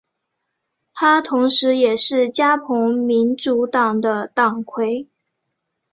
[0.95, 5.07] 他同时也是加蓬民主党的党魁。